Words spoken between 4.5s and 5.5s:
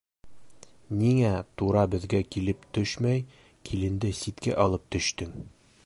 алып төштөң?